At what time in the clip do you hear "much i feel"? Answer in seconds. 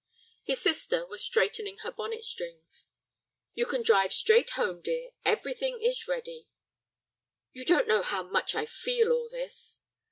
8.23-9.11